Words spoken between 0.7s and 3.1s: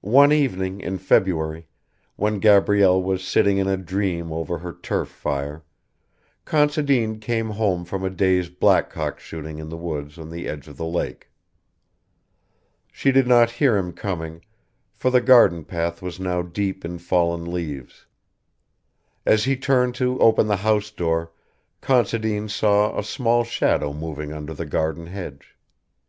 in February, when Gabrielle